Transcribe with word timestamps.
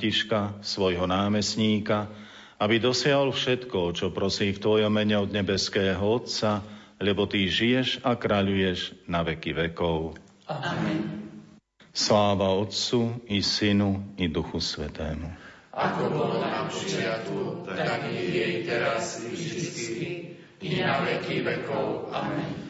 Františka, 0.00 0.64
svojho 0.64 1.04
námestníka, 1.04 2.08
aby 2.56 2.80
dosiahol 2.80 3.36
všetko, 3.36 3.92
čo 3.92 4.08
prosí 4.08 4.48
v 4.48 4.56
Tvojom 4.56 4.88
mene 4.88 5.20
od 5.20 5.28
nebeského 5.28 6.00
Otca, 6.00 6.64
lebo 6.96 7.28
Ty 7.28 7.44
žiješ 7.44 8.00
a 8.00 8.16
kráľuješ 8.16 8.96
na 9.04 9.20
veky 9.20 9.52
vekov. 9.52 10.16
Amen. 10.48 11.28
Sláva 11.92 12.48
Otcu 12.48 13.20
i 13.28 13.44
Synu 13.44 14.16
i 14.16 14.32
Duchu 14.32 14.56
Svetému. 14.56 15.36
Ako 15.76 16.16
bolo 16.16 16.40
na 16.40 16.64
počiatku, 16.64 17.68
tak 17.68 18.08
i 18.08 18.24
jej 18.24 18.64
teraz 18.64 19.20
i 19.20 19.36
vždycky, 19.36 20.00
i 20.64 20.80
na 20.80 21.04
veky 21.04 21.44
vekov. 21.44 22.08
Amen. 22.08 22.69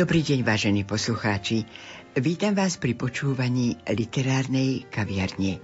Dobrý 0.00 0.24
deň, 0.24 0.48
vážení 0.48 0.80
poslucháči. 0.88 1.68
Vítam 2.16 2.56
vás 2.56 2.80
pri 2.80 2.96
počúvaní 2.96 3.76
literárnej 3.84 4.88
kaviarne. 4.88 5.60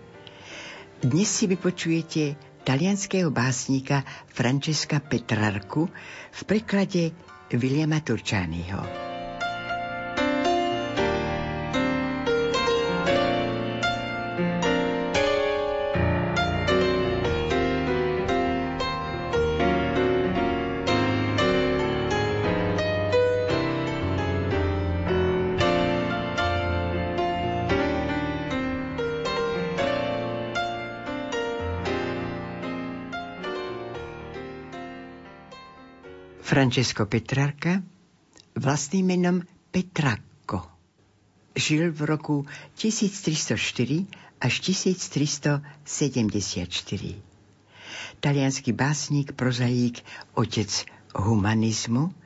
Dnes 1.00 1.24
si 1.32 1.48
vypočujete 1.48 2.36
talianského 2.60 3.32
básnika 3.32 4.04
Francesca 4.28 5.00
Petrarku 5.00 5.88
v 6.36 6.40
preklade 6.44 7.16
Williama 7.48 8.04
Turčányho. 8.04 9.05
Francesco 36.56 37.04
Petrarka, 37.04 37.84
vlastným 38.56 39.12
menom 39.12 39.44
Petracco. 39.68 40.64
Žil 41.52 41.92
v 41.92 42.00
roku 42.08 42.48
1304 42.80 44.40
až 44.40 44.54
1374. 44.64 45.60
Talianský 48.24 48.72
básnik, 48.72 49.36
prozaík, 49.36 50.00
otec 50.32 50.88
humanizmu, 51.12 52.16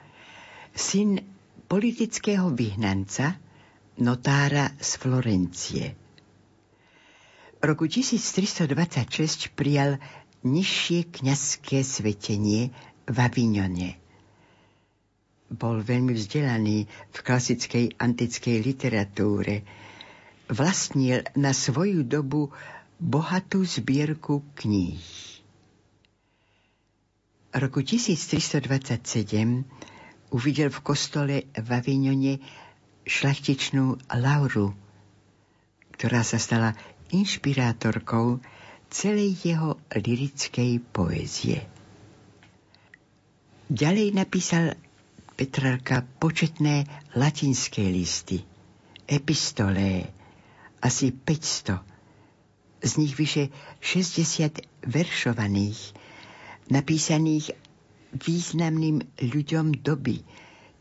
syn 0.79 1.27
politického 1.67 2.55
vyhnanca, 2.55 3.35
notára 3.99 4.71
z 4.79 4.91
Florencie. 4.95 5.99
V 7.59 7.63
roku 7.67 7.91
1326 7.91 8.71
prijal 9.59 9.99
nižšie 10.47 11.19
kňazské 11.19 11.83
svetenie 11.83 12.71
v 13.11 13.17
Avignone 13.19 13.99
bol 15.51 15.83
veľmi 15.83 16.15
vzdelaný 16.15 16.87
v 16.87 17.19
klasickej 17.19 17.99
antickej 17.99 18.57
literatúre. 18.63 19.67
Vlastnil 20.47 21.27
na 21.35 21.51
svoju 21.51 22.07
dobu 22.07 22.55
bohatú 23.03 23.67
zbierku 23.67 24.47
kníh. 24.55 25.03
Roku 27.51 27.83
1327 27.83 28.63
uvidel 30.31 30.71
v 30.71 30.81
kostole 30.87 31.37
v 31.51 31.69
Avignone 31.75 32.39
šlachtičnú 33.03 33.99
Lauru, 34.15 34.71
ktorá 35.99 36.23
sa 36.23 36.39
stala 36.39 36.79
inšpirátorkou 37.11 38.39
celej 38.87 39.35
jeho 39.43 39.83
lirickej 39.91 40.79
poézie. 40.95 41.67
Ďalej 43.71 44.15
napísal 44.15 44.79
Petrarka 45.41 46.05
početné 46.21 46.85
latinské 47.17 47.81
listy, 47.89 48.45
epistolé, 49.09 50.13
asi 50.85 51.17
500, 51.17 51.81
z 52.85 52.93
nich 53.01 53.17
vyše 53.17 53.49
60 53.81 54.85
veršovaných, 54.85 55.97
napísaných 56.69 57.57
významným 58.13 59.01
ľuďom 59.17 59.81
doby, 59.81 60.21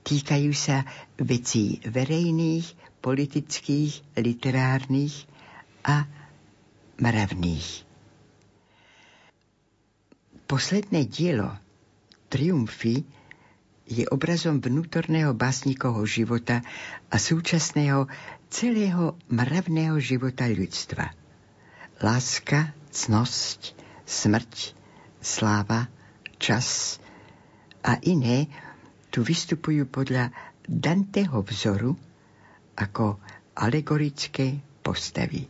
týkajú 0.03 0.51
sa 0.51 0.83
vecí 1.15 1.79
verejných, 1.87 2.99
politických, 2.99 4.19
literárnych 4.19 5.23
a 5.87 6.03
mravných. 6.99 7.87
Posledné 10.51 11.07
dielo 11.07 11.55
Triumfy 12.27 13.18
je 13.89 14.05
obrazom 14.13 14.61
vnútorného 14.61 15.33
básnikovho 15.33 16.05
života 16.05 16.61
a 17.09 17.17
súčasného 17.17 18.05
celého 18.53 19.17
mravného 19.33 19.97
života 19.97 20.45
ľudstva. 20.45 21.09
Láska, 21.99 22.77
cnosť, 22.93 23.73
smrť, 24.05 24.77
sláva, 25.19 25.89
čas 26.37 27.01
a 27.81 27.97
iné 28.05 28.45
tu 29.09 29.25
vystupujú 29.25 29.89
podľa 29.89 30.29
Danteho 30.69 31.41
vzoru 31.41 31.97
ako 32.77 33.17
alegorické 33.57 34.61
postavy. 34.85 35.49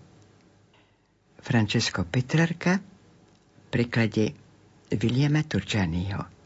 Francesco 1.44 2.08
Petrarka 2.08 2.80
preklade 3.70 4.32
Williama 4.96 5.44
Turčányho. 5.44 6.39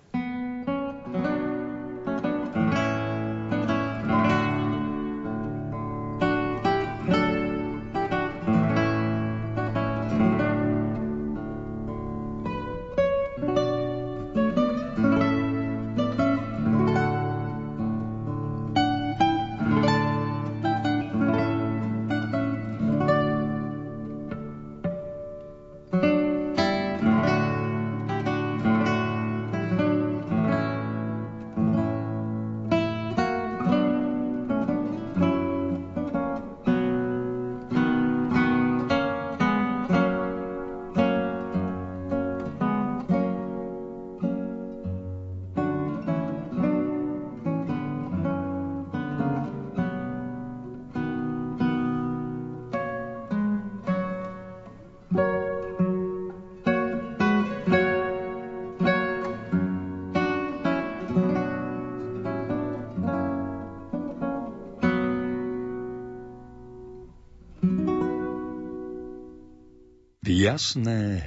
Jasné, 70.23 71.19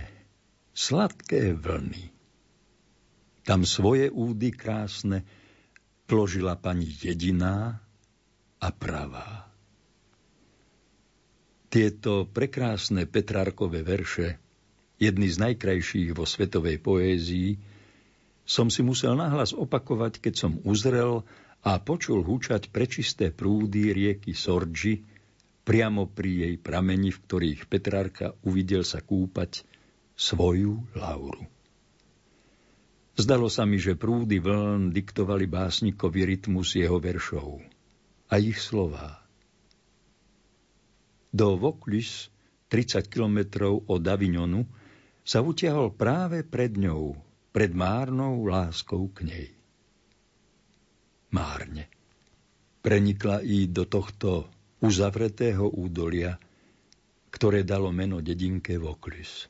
sladké 0.72 1.52
vlny. 1.52 2.08
Tam 3.44 3.68
svoje 3.68 4.08
údy 4.08 4.48
krásne 4.56 5.20
pložila 6.08 6.56
pani 6.56 6.88
jediná 6.88 7.76
a 8.56 8.68
pravá. 8.72 9.52
Tieto 11.68 12.24
prekrásne 12.24 13.04
Petrárkové 13.04 13.84
verše, 13.84 14.40
jedny 14.96 15.28
z 15.28 15.44
najkrajších 15.44 16.16
vo 16.16 16.24
svetovej 16.24 16.80
poézii, 16.80 17.60
som 18.48 18.72
si 18.72 18.80
musel 18.80 19.12
nahlas 19.12 19.52
opakovať, 19.52 20.24
keď 20.24 20.34
som 20.40 20.52
uzrel 20.64 21.20
a 21.60 21.76
počul 21.84 22.24
hučať 22.24 22.72
prečisté 22.72 23.28
prúdy 23.28 23.92
rieky 23.92 24.32
Sorgi 24.32 25.15
priamo 25.66 26.06
pri 26.06 26.30
jej 26.46 26.54
prameni, 26.62 27.10
v 27.10 27.18
ktorých 27.26 27.66
Petrárka 27.66 28.38
uvidel 28.46 28.86
sa 28.86 29.02
kúpať 29.02 29.66
svoju 30.14 30.86
Lauru. 30.94 31.42
Zdalo 33.18 33.50
sa 33.50 33.66
mi, 33.66 33.82
že 33.82 33.98
prúdy 33.98 34.38
vln 34.38 34.94
diktovali 34.94 35.50
básnikovi 35.50 36.22
rytmus 36.22 36.78
jeho 36.78 37.02
veršov 37.02 37.58
a 38.30 38.34
ich 38.38 38.62
slová. 38.62 39.26
Do 41.34 41.58
Voklis, 41.58 42.30
30 42.70 43.10
kilometrov 43.10 43.90
od 43.90 44.02
Avignonu, 44.06 44.68
sa 45.26 45.42
utiahol 45.42 45.90
práve 45.96 46.46
pred 46.46 46.78
ňou, 46.78 47.18
pred 47.50 47.74
márnou 47.74 48.46
láskou 48.46 49.10
k 49.10 49.26
nej. 49.26 49.48
Márne. 51.34 51.90
Prenikla 52.84 53.42
i 53.42 53.66
do 53.66 53.82
tohto 53.88 54.46
uzavretého 54.80 55.68
údolia, 55.68 56.36
ktoré 57.32 57.64
dalo 57.64 57.92
meno 57.92 58.20
dedinke 58.20 58.76
Voklis. 58.76 59.48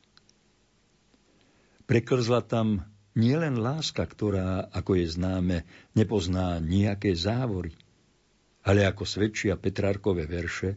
Preklzla 1.86 2.42
tam 2.42 2.82
nie 3.16 3.32
len 3.38 3.56
láska, 3.62 4.04
ktorá, 4.04 4.68
ako 4.74 4.98
je 4.98 5.06
známe, 5.08 5.56
nepozná 5.94 6.58
nejaké 6.58 7.14
závory, 7.14 7.72
ale 8.66 8.82
ako 8.84 9.06
svedčia 9.06 9.54
Petrárkové 9.54 10.26
verše, 10.26 10.74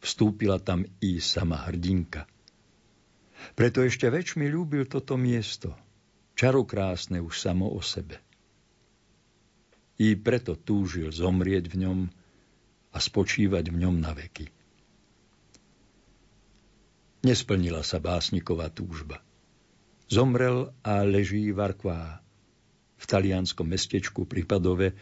vstúpila 0.00 0.58
tam 0.58 0.88
i 1.04 1.20
sama 1.20 1.68
hrdinka. 1.68 2.24
Preto 3.54 3.84
ešte 3.84 4.10
väčšmi 4.10 4.50
ľúbil 4.50 4.90
toto 4.90 5.14
miesto, 5.14 5.76
čarokrásne 6.34 7.22
už 7.22 7.34
samo 7.38 7.70
o 7.70 7.78
sebe. 7.84 8.18
I 9.98 10.14
preto 10.18 10.58
túžil 10.58 11.10
zomrieť 11.10 11.70
v 11.70 11.76
ňom 11.86 11.98
a 12.92 12.98
spočívať 12.98 13.68
v 13.72 13.76
ňom 13.84 13.96
na 14.00 14.16
veky. 14.16 14.48
Nesplnila 17.26 17.82
sa 17.82 17.98
básniková 17.98 18.70
túžba. 18.70 19.20
Zomrel 20.08 20.72
a 20.80 21.04
leží 21.04 21.52
v 21.52 21.58
Arkvá, 21.60 22.24
v 22.96 23.04
talianskom 23.04 23.68
mestečku 23.68 24.24
Pripadove, 24.24 24.96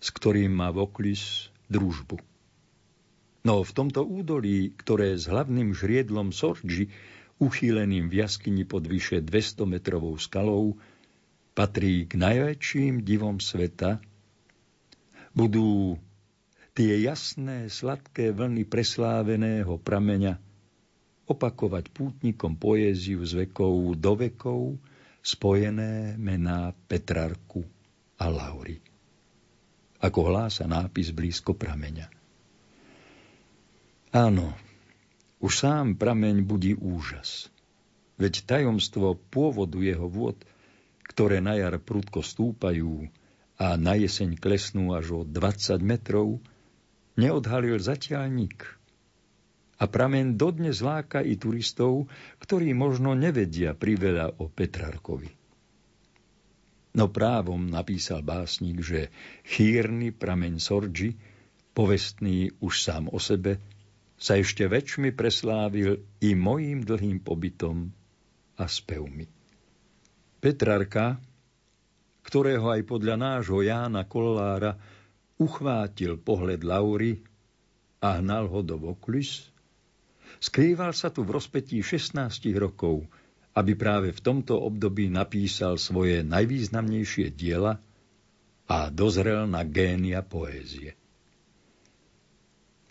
s 0.00 0.08
ktorým 0.10 0.50
má 0.50 0.74
Voklis 0.74 1.52
družbu. 1.70 2.18
No 3.46 3.62
v 3.62 3.70
tomto 3.70 4.02
údolí, 4.02 4.74
ktoré 4.74 5.14
s 5.14 5.30
hlavným 5.30 5.70
žriedlom 5.76 6.34
Sorgi, 6.34 6.90
uchýleným 7.38 8.10
v 8.10 8.26
jaskyni 8.26 8.66
pod 8.66 8.82
vyše 8.88 9.22
200 9.22 9.62
metrovou 9.68 10.18
skalou, 10.18 10.74
patrí 11.54 12.08
k 12.10 12.18
najväčším 12.18 13.06
divom 13.06 13.38
sveta, 13.38 14.02
budú 15.38 16.02
tie 16.78 16.94
jasné, 17.02 17.66
sladké 17.66 18.30
vlny 18.30 18.62
presláveného 18.62 19.82
prameňa 19.82 20.38
opakovať 21.26 21.90
pútnikom 21.90 22.54
poéziu 22.54 23.18
z 23.26 23.42
vekov 23.42 23.98
do 23.98 24.14
vekov 24.14 24.78
spojené 25.18 26.14
mená 26.14 26.70
Petrarku 26.86 27.66
a 28.14 28.30
Lauri. 28.30 28.78
Ako 29.98 30.30
hlása 30.30 30.70
nápis 30.70 31.10
blízko 31.10 31.58
prameňa. 31.58 32.06
Áno, 34.14 34.54
už 35.42 35.58
sám 35.58 35.98
prameň 35.98 36.46
budí 36.46 36.78
úžas. 36.78 37.50
Veď 38.22 38.46
tajomstvo 38.46 39.18
pôvodu 39.34 39.82
jeho 39.82 40.06
vôd, 40.06 40.38
ktoré 41.10 41.42
na 41.42 41.58
jar 41.58 41.74
prudko 41.82 42.22
stúpajú 42.22 43.10
a 43.58 43.74
na 43.74 43.98
jeseň 43.98 44.38
klesnú 44.38 44.94
až 44.94 45.06
o 45.10 45.20
20 45.26 45.82
metrov, 45.82 46.38
neodhalil 47.18 47.82
zatiaľ 47.82 48.30
nik– 48.30 48.62
a 49.78 49.84
pramen 49.86 50.34
dodnes 50.34 50.82
láka 50.82 51.22
i 51.22 51.38
turistov, 51.38 52.10
ktorí 52.42 52.74
možno 52.74 53.14
nevedia 53.14 53.78
priveľa 53.78 54.42
o 54.42 54.50
Petrarkovi. 54.50 55.30
No 56.98 57.06
právom 57.06 57.70
napísal 57.70 58.26
básnik, 58.26 58.82
že 58.82 59.14
chýrny 59.46 60.10
prameň 60.10 60.58
Sorgi, 60.58 61.14
povestný 61.70 62.50
už 62.58 62.74
sám 62.82 63.06
o 63.06 63.22
sebe, 63.22 63.62
sa 64.18 64.34
ešte 64.34 64.66
väčšmi 64.66 65.14
preslávil 65.14 66.02
i 66.26 66.34
mojím 66.34 66.82
dlhým 66.82 67.22
pobytom 67.22 67.86
a 68.58 68.66
spevmi. 68.66 69.30
Petrarka, 70.42 71.22
ktorého 72.26 72.66
aj 72.66 72.82
podľa 72.82 73.14
nášho 73.14 73.62
Jána 73.62 74.02
Kollára 74.10 74.74
uchvátil 75.38 76.18
pohled 76.18 76.66
Laury 76.66 77.22
a 78.02 78.18
hnal 78.18 78.50
ho 78.50 78.60
do 78.62 78.78
Voklis, 78.78 79.48
Skrýval 80.38 80.94
sa 80.94 81.10
tu 81.10 81.26
v 81.26 81.34
rozpetí 81.34 81.82
16 81.82 82.14
rokov, 82.60 83.02
aby 83.58 83.74
práve 83.74 84.14
v 84.14 84.20
tomto 84.22 84.54
období 84.54 85.10
napísal 85.10 85.80
svoje 85.80 86.22
najvýznamnejšie 86.22 87.34
diela 87.34 87.80
a 88.68 88.92
dozrel 88.92 89.48
na 89.50 89.64
génia 89.64 90.22
poézie. 90.22 90.94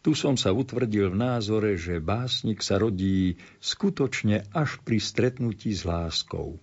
Tu 0.04 0.16
som 0.16 0.36
sa 0.36 0.56
utvrdil 0.56 1.14
v 1.14 1.20
názore, 1.20 1.80
že 1.80 2.04
básnik 2.04 2.64
sa 2.64 2.80
rodí 2.80 3.40
skutočne 3.64 4.44
až 4.56 4.80
pri 4.84 5.00
stretnutí 5.00 5.72
s 5.72 5.88
láskou 5.88 6.60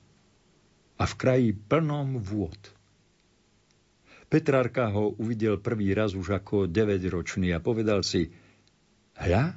a 1.00 1.04
v 1.04 1.14
kraji 1.16 1.50
plnom 1.52 2.20
vôd. 2.20 2.73
Petrárka 4.28 4.90
ho 4.90 5.14
uvidel 5.20 5.60
prvý 5.60 5.94
raz 5.94 6.16
už 6.16 6.42
ako 6.42 6.66
9-ročný 6.66 7.54
a 7.54 7.62
povedal 7.62 8.02
si, 8.02 8.30
hľa, 9.20 9.54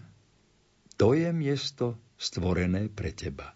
to 0.97 1.13
je 1.13 1.29
miesto 1.33 1.97
stvorené 2.17 2.89
pre 2.89 3.13
teba. 3.13 3.53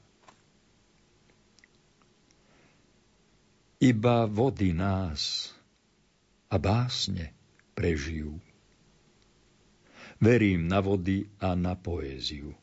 Iba 3.82 4.30
vody 4.30 4.78
nás 4.78 5.50
a 6.54 6.62
básne 6.62 7.34
prežijú. 7.74 8.38
Verím 10.22 10.70
na 10.70 10.86
vody 10.86 11.26
a 11.42 11.58
na 11.58 11.74
poéziu. 11.74 12.54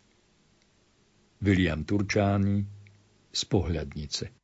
William 1.42 1.82
Turčány 1.82 2.62
z 3.34 3.42
Pohľadnice 3.50 4.37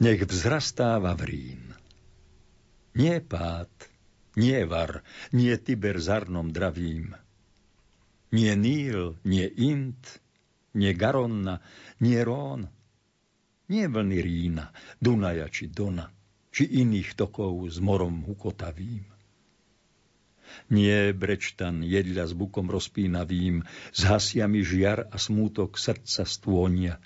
Nech 0.00 0.24
vzrastá 0.24 0.96
Vavrín. 0.96 1.76
Nie 2.96 3.20
pád, 3.20 3.68
nie 4.32 4.64
var, 4.64 5.04
nie 5.28 5.52
Tiber 5.60 6.00
zarnom 6.00 6.56
dravým. 6.56 7.12
Nie 8.32 8.56
Níl, 8.56 9.20
nie 9.28 9.44
Int, 9.44 10.24
nie 10.72 10.96
Garonna, 10.96 11.60
nie 12.00 12.16
Rón. 12.24 12.72
Nie 13.68 13.92
vlny 13.92 14.18
Rína, 14.24 14.72
Dunaja 15.04 15.52
či 15.52 15.68
Dona, 15.68 16.08
či 16.48 16.64
iných 16.80 17.12
tokov 17.12 17.68
s 17.68 17.76
morom 17.76 18.24
hukotavým. 18.24 19.04
Nie 20.72 21.12
brečtan 21.12 21.84
jedľa 21.84 22.24
s 22.24 22.32
bukom 22.32 22.72
rozpínavým, 22.72 23.68
s 23.92 24.00
hasiami 24.08 24.64
žiar 24.64 25.12
a 25.12 25.20
smútok 25.20 25.76
srdca 25.76 26.24
stônia, 26.24 26.96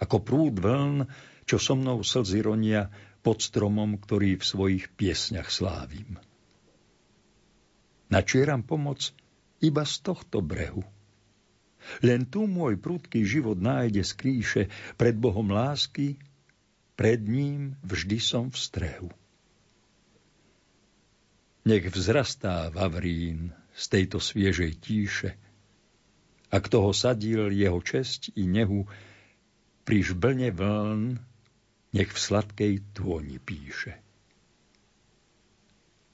ako 0.00 0.16
prúd 0.24 0.64
vln, 0.64 1.06
čo 1.52 1.60
so 1.60 1.76
mnou 1.76 2.00
slzy 2.00 2.48
ronia 2.48 2.88
pod 3.20 3.44
stromom, 3.44 4.00
ktorý 4.00 4.40
v 4.40 4.48
svojich 4.48 4.88
piesňach 4.96 5.52
slávim. 5.52 6.16
Načieram 8.08 8.64
pomoc 8.64 9.12
iba 9.60 9.84
z 9.84 10.00
tohto 10.00 10.40
brehu. 10.40 10.80
Len 12.00 12.24
tu 12.24 12.48
môj 12.48 12.80
prudký 12.80 13.28
život 13.28 13.60
nájde 13.60 14.00
skríše 14.00 14.72
pred 14.96 15.12
Bohom 15.12 15.52
lásky, 15.52 16.16
pred 16.96 17.20
ním 17.20 17.76
vždy 17.84 18.16
som 18.16 18.48
v 18.48 18.56
strehu. 18.56 19.10
Nech 21.68 21.84
vzrastá 21.84 22.72
Vavrín 22.72 23.52
z 23.76 23.84
tejto 23.92 24.24
sviežej 24.24 24.72
tíše, 24.80 25.36
ak 26.48 26.64
toho 26.72 26.96
sadil 26.96 27.52
jeho 27.52 27.76
česť 27.76 28.40
i 28.40 28.48
nehu, 28.48 28.88
pri 29.84 30.00
žblne 30.00 30.48
vln 30.48 31.31
nech 31.92 32.10
v 32.10 32.18
sladkej 32.18 32.74
tôni 32.96 33.36
píše. 33.36 34.00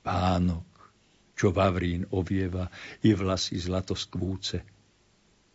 Pánok, 0.03 0.67
čo 1.39 1.55
Vavrín 1.55 2.07
ovieva, 2.11 2.67
i 3.07 3.15
vlasy 3.15 3.59
zlato 3.63 3.95
skvúce, 3.95 4.63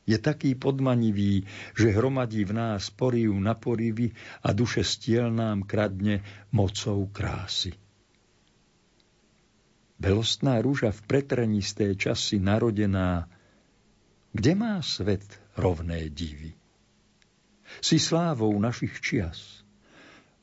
je 0.04 0.20
taký 0.20 0.60
podmanivý, 0.60 1.48
že 1.80 1.96
hromadí 1.96 2.44
v 2.44 2.60
nás 2.60 2.92
poriv 2.92 3.32
na 3.40 3.56
porivy 3.56 4.12
a 4.44 4.52
duše 4.52 4.84
stiel 4.84 5.32
nám 5.32 5.64
kradne 5.64 6.20
mocou 6.52 7.08
krásy. 7.08 7.72
Belostná 9.96 10.60
rúža 10.60 10.92
v 10.92 11.02
pretrenisté 11.08 11.96
časy 11.96 12.36
narodená, 12.44 13.32
kde 14.36 14.52
má 14.60 14.84
svet 14.84 15.24
rovné 15.56 16.12
divy? 16.12 16.52
Si 17.80 17.96
slávou 17.96 18.52
našich 18.60 19.00
čias. 19.00 19.63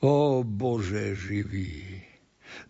O 0.00 0.40
Bože 0.40 1.12
živý, 1.12 2.00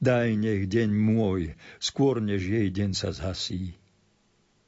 daj 0.03 0.35
nech 0.35 0.67
deň 0.67 0.91
môj, 0.91 1.55
skôr 1.79 2.19
než 2.19 2.43
jej 2.43 2.69
deň 2.75 2.91
sa 2.95 3.15
zhasí. 3.15 3.79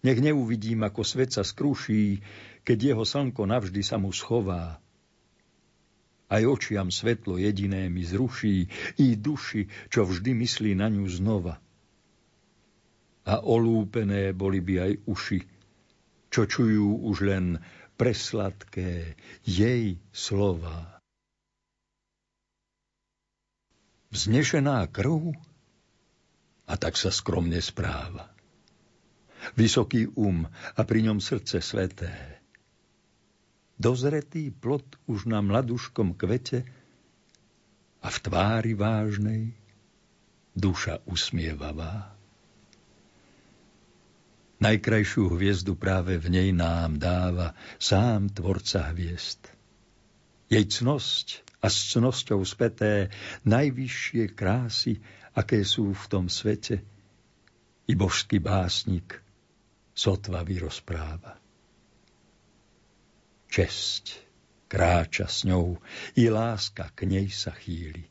Nech 0.02 0.18
neuvidím, 0.18 0.86
ako 0.86 1.02
svet 1.02 1.34
sa 1.34 1.42
skruší, 1.42 2.22
keď 2.62 2.94
jeho 2.94 3.04
slnko 3.06 3.46
navždy 3.46 3.82
sa 3.82 3.98
mu 3.98 4.14
schová. 4.14 4.78
Aj 6.30 6.42
očiam 6.46 6.90
svetlo 6.90 7.38
jediné 7.38 7.90
mi 7.90 8.06
zruší, 8.06 8.70
i 8.98 9.18
duši, 9.18 9.66
čo 9.90 10.06
vždy 10.06 10.30
myslí 10.32 10.78
na 10.78 10.86
ňu 10.86 11.06
znova 11.06 11.58
a 13.22 13.38
olúpené 13.38 14.34
boli 14.34 14.58
by 14.58 14.74
aj 14.82 14.92
uši, 15.06 15.40
čo 16.32 16.42
čujú 16.46 17.06
už 17.06 17.16
len 17.22 17.62
presladké 17.94 19.14
jej 19.46 19.94
slova. 20.10 21.01
Vznešená 24.12 24.84
krv 24.92 25.32
a 26.68 26.76
tak 26.76 27.00
sa 27.00 27.08
skromne 27.08 27.56
správa. 27.64 28.28
Vysoký 29.56 30.06
um 30.14 30.44
a 30.76 30.80
pri 30.84 31.08
ňom 31.08 31.18
srdce 31.18 31.64
sveté. 31.64 32.12
Dozretý 33.80 34.52
plot 34.52 35.00
už 35.08 35.26
na 35.26 35.40
mladuškom 35.40 36.14
kvete 36.14 36.62
a 38.04 38.08
v 38.12 38.18
tvári 38.20 38.76
vážnej 38.76 39.56
duša 40.52 41.00
usmievavá. 41.08 42.12
Najkrajšiu 44.62 45.34
hviezdu 45.34 45.74
práve 45.74 46.20
v 46.22 46.28
nej 46.30 46.48
nám 46.54 47.00
dáva 47.00 47.56
sám 47.82 48.30
tvorca 48.30 48.94
hviezd. 48.94 49.50
Jej 50.46 50.68
cnosť 50.70 51.42
a 51.62 51.66
s 51.70 51.94
cnosťou 51.94 52.42
späté 52.42 53.14
najvyššie 53.46 54.34
krásy, 54.34 54.98
aké 55.38 55.62
sú 55.62 55.94
v 55.94 56.04
tom 56.10 56.26
svete, 56.26 56.82
i 57.86 57.94
božský 57.94 58.42
básnik 58.42 59.22
sotva 59.94 60.42
vyrozpráva. 60.42 61.38
Česť 63.52 64.04
kráča 64.66 65.28
s 65.28 65.44
ňou, 65.44 65.76
i 66.16 66.32
láska 66.32 66.88
k 66.96 67.04
nej 67.04 67.28
sa 67.28 67.52
chýli. 67.52 68.08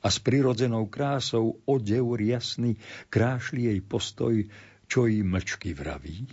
A 0.00 0.08
s 0.08 0.22
prirodzenou 0.22 0.86
krásou 0.86 1.60
odev 1.66 2.16
jasný 2.22 2.78
krášli 3.12 3.68
jej 3.68 3.80
postoj 3.84 4.46
čo 4.86 5.10
im 5.10 5.34
mlčky 5.34 5.74
vraví? 5.74 6.30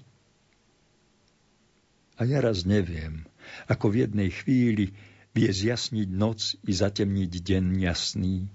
A 2.17 2.25
ja 2.25 2.41
raz 2.41 2.65
neviem, 2.65 3.25
ako 3.69 3.93
v 3.93 3.95
jednej 4.05 4.29
chvíli 4.33 4.93
vie 5.37 5.53
zjasniť 5.53 6.09
noc 6.09 6.57
i 6.65 6.73
zatemniť 6.73 7.31
deň 7.45 7.65
jasný 7.85 8.49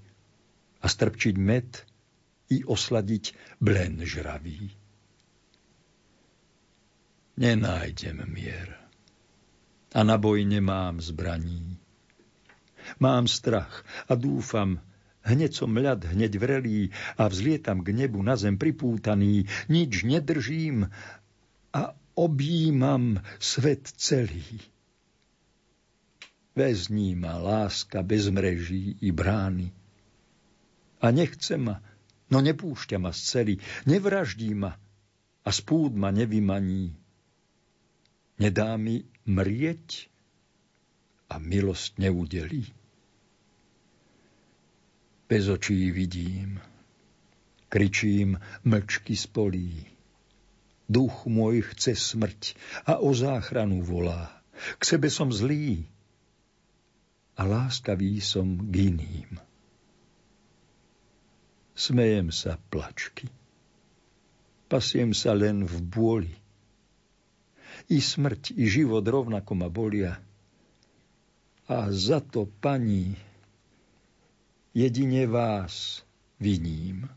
a 0.82 0.86
strpčiť 0.90 1.38
med 1.38 1.70
i 2.50 2.66
osladiť 2.66 3.24
blen 3.62 4.02
žravý. 4.02 4.74
Nenájdem 7.38 8.18
mier 8.26 8.82
a 9.94 10.00
na 10.02 10.18
boj 10.18 10.42
nemám 10.42 10.98
zbraní. 10.98 11.78
Mám 12.98 13.30
strach 13.30 13.86
a 14.10 14.18
dúfam, 14.18 14.82
Hneď 15.22 15.54
som 15.54 15.70
ľad, 15.70 16.02
hneď 16.02 16.34
vrelý 16.34 16.90
a 17.14 17.30
vzlietam 17.30 17.86
k 17.86 17.94
nebu 17.94 18.18
na 18.26 18.34
zem 18.34 18.58
pripútaný, 18.58 19.46
nič 19.70 20.02
nedržím 20.02 20.90
a 21.70 21.94
objímam 22.18 23.22
svet 23.38 23.86
celý. 23.86 24.42
Vezní 26.54 27.14
ma 27.14 27.38
láska 27.38 28.02
bez 28.02 28.28
mreží 28.28 28.96
i 29.00 29.12
brány. 29.12 29.72
A 31.00 31.10
nechce 31.10 31.56
ma, 31.56 31.82
no 32.30 32.40
nepúšťa 32.40 32.98
ma 32.98 33.12
z 33.12 33.20
celý, 33.20 33.54
nevraždí 33.86 34.54
ma 34.54 34.76
a 35.44 35.50
spúd 35.52 35.96
ma 35.96 36.12
nevymaní. 36.12 36.94
Nedá 38.38 38.76
mi 38.76 39.02
mrieť 39.26 40.12
a 41.32 41.40
milosť 41.40 41.98
neudelí 41.98 42.82
bez 45.32 45.48
očí 45.48 45.88
vidím. 45.88 46.60
Kričím 47.72 48.36
mlčky 48.68 49.16
spolí. 49.16 49.88
Duch 50.84 51.24
môj 51.24 51.64
chce 51.72 51.96
smrť 51.96 52.52
a 52.84 53.00
o 53.00 53.16
záchranu 53.16 53.80
volá. 53.80 54.28
K 54.76 54.82
sebe 54.84 55.08
som 55.08 55.32
zlý 55.32 55.88
a 57.42 57.44
láskavý 57.44 58.22
som 58.22 58.54
k 58.70 58.94
iným. 58.94 59.34
Smejem 61.74 62.30
sa 62.30 62.54
plačky. 62.70 63.26
Pasiem 64.70 65.10
sa 65.10 65.34
len 65.34 65.66
v 65.66 65.82
bôli. 65.82 66.34
I 67.90 67.98
smrť, 67.98 68.54
i 68.54 68.70
život 68.70 69.02
rovnako 69.02 69.52
ma 69.58 69.66
bolia. 69.66 70.22
A 71.66 71.90
za 71.90 72.22
to, 72.22 72.46
pani, 72.46 73.18
jedine 74.70 75.26
vás 75.26 76.06
viním. 76.38 77.10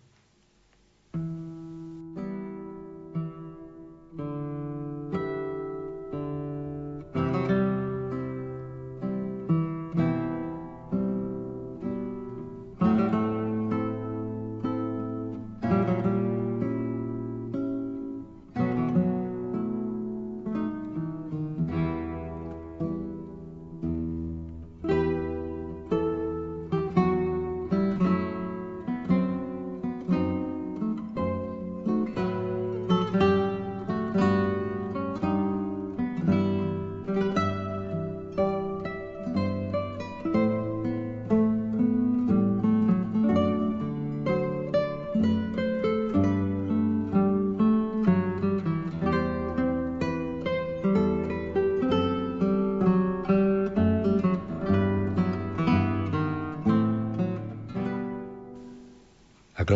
Ak 1.13 1.64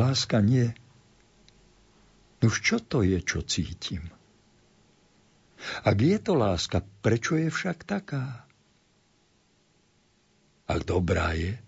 láska 0.10 0.42
nie, 0.42 0.74
už 2.42 2.56
čo 2.66 2.78
to 2.82 3.06
je, 3.06 3.22
čo 3.22 3.46
cítim? 3.46 4.10
Ak 5.86 6.02
je 6.02 6.18
to 6.18 6.34
láska, 6.34 6.82
prečo 7.06 7.38
je 7.38 7.54
však 7.54 7.86
taká? 7.86 8.48
Ak 10.66 10.82
dobrá 10.88 11.38
je, 11.38 11.62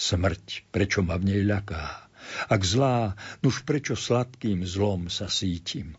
smrť, 0.00 0.70
prečo 0.72 1.04
ma 1.04 1.20
v 1.20 1.34
nej 1.34 1.42
ľaká? 1.44 2.08
Ak 2.48 2.62
zlá, 2.64 3.18
nuž 3.44 3.66
prečo 3.68 3.98
sladkým 3.98 4.64
zlom 4.64 5.12
sa 5.12 5.26
sítim? 5.28 5.98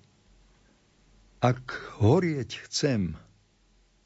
Ak 1.43 1.75
horieť 1.99 2.65
chcem, 2.65 3.19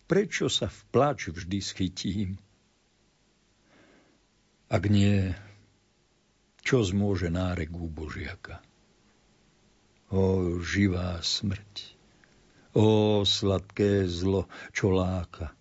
prečo 0.09 0.49
sa 0.49 0.67
v 0.67 0.79
plač 0.89 1.29
vždy 1.29 1.59
schytím? 1.61 2.29
Ak 4.67 4.89
nie, 4.89 5.37
čo 6.67 6.83
zmôže 6.83 7.31
nárek 7.31 7.71
Božiaka? 7.71 8.59
O 10.11 10.59
živá 10.59 11.23
smrť, 11.23 11.95
o 12.75 13.23
sladké 13.23 14.03
zlo, 14.03 14.51
čo 14.75 14.91
láka. 14.91 15.55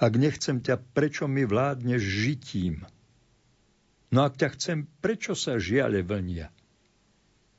Ak 0.00 0.16
nechcem 0.16 0.64
ťa, 0.64 0.80
prečo 0.96 1.28
mi 1.28 1.44
vládneš 1.44 2.00
žitím? 2.00 2.88
No 4.08 4.24
ak 4.24 4.40
ťa 4.40 4.48
chcem, 4.56 4.88
prečo 5.04 5.36
sa 5.36 5.60
žiale 5.60 6.00
vlnia? 6.00 6.48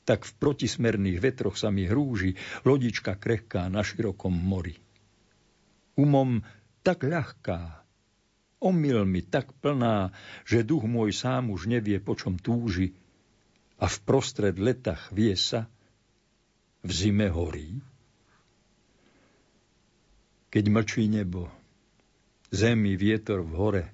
Tak 0.09 0.25
v 0.25 0.31
protismerných 0.41 1.21
vetroch 1.21 1.61
sa 1.61 1.69
mi 1.69 1.85
hrúži 1.85 2.33
lodička 2.65 3.21
krehká 3.21 3.69
na 3.69 3.85
širokom 3.85 4.33
mori. 4.33 4.81
Umom 5.93 6.41
tak 6.81 7.05
ľahká, 7.05 7.84
omyl 8.65 9.05
mi 9.05 9.21
tak 9.21 9.53
plná, 9.61 10.09
že 10.41 10.65
duch 10.65 10.89
môj 10.89 11.13
sám 11.13 11.53
už 11.53 11.69
nevie, 11.69 12.01
po 12.01 12.17
čom 12.17 12.41
túži, 12.41 12.97
a 13.77 13.85
v 13.85 13.97
prostred 14.01 14.57
leta 14.57 14.97
chvie 14.97 15.37
sa, 15.37 15.69
v 16.81 16.91
zime 16.91 17.29
horí. 17.29 17.77
Keď 20.49 20.65
mlčí 20.71 21.05
nebo, 21.11 21.51
zemi 22.49 22.95
vietor 22.95 23.43
v 23.43 23.53
hore 23.53 23.85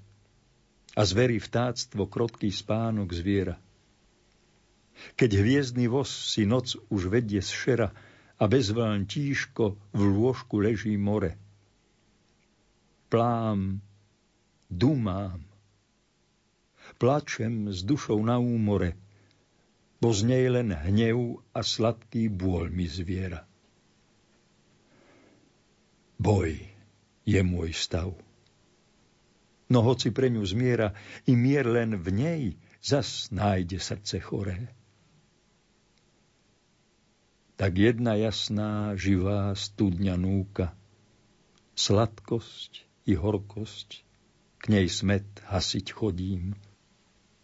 a 0.93 1.01
zverí 1.01 1.41
vtáctvo 1.41 2.05
krotký 2.05 2.53
spánok 2.53 3.09
zviera. 3.15 3.57
Keď 5.17 5.31
hviezdny 5.33 5.89
voz 5.89 6.11
si 6.11 6.45
noc 6.45 6.77
už 6.93 7.09
vedie 7.09 7.41
z 7.41 7.49
šera 7.49 7.89
a 8.37 8.43
bezvln 8.45 9.09
tížko 9.09 9.79
v 9.97 10.01
lôžku 10.05 10.61
leží 10.61 10.93
more. 10.93 11.33
Plám, 13.09 13.81
dumám, 14.71 15.43
plačem 16.95 17.67
s 17.67 17.83
dušou 17.83 18.23
na 18.23 18.39
úmore, 18.39 18.95
bo 20.01 20.15
z 20.15 20.25
nej 20.25 20.45
len 20.49 20.73
hnev 20.73 21.43
a 21.53 21.61
sladký 21.61 22.31
bôľ 22.31 22.73
mi 22.73 22.89
zviera. 22.89 23.45
Boj 26.17 26.57
je 27.25 27.41
môj 27.45 27.73
stav. 27.73 28.13
No 29.71 29.79
hoci 29.85 30.11
pre 30.11 30.27
ňu 30.27 30.43
zmiera, 30.43 30.91
i 31.29 31.33
mier 31.37 31.63
len 31.63 31.95
v 31.95 32.07
nej 32.11 32.41
zas 32.83 33.31
nájde 33.31 33.79
srdce 33.79 34.19
choré. 34.19 34.67
Tak 37.55 37.77
jedna 37.77 38.17
jasná, 38.17 38.97
živá 38.97 39.53
studňa 39.53 40.17
núka, 40.17 40.73
sladkosť 41.77 42.83
i 43.05 43.13
horkosť, 43.13 44.01
k 44.61 44.69
nej 44.69 44.85
smet 44.85 45.25
hasiť 45.49 45.89
chodím. 45.89 46.53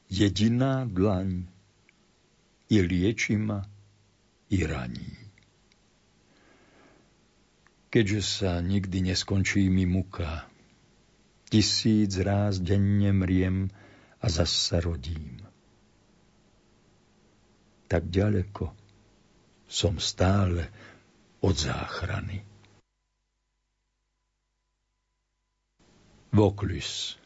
Jediná 0.07 0.85
dlaň 0.85 1.49
i 2.69 2.77
lieči 2.79 3.35
ma, 3.35 3.65
i 4.53 4.63
raní. 4.63 5.17
Keďže 7.89 8.21
sa 8.21 8.51
nikdy 8.61 9.11
neskončí 9.11 9.67
mi 9.67 9.89
muka, 9.89 10.45
tisíc 11.49 12.13
ráz 12.21 12.59
denne 12.61 13.11
mriem 13.15 13.71
a 14.21 14.25
zas 14.29 14.51
sa 14.53 14.77
rodím. 14.83 15.41
Tak 17.87 18.11
ďaleko 18.11 18.75
som 19.67 19.95
stále 19.97 20.67
od 21.39 21.55
záchrany. 21.55 22.56
Voklis 26.31 27.17